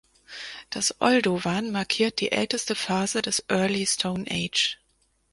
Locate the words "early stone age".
3.49-4.79